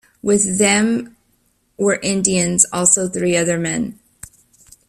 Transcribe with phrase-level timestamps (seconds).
[0.23, 1.15] With them
[1.77, 3.99] were Indians, also three other men.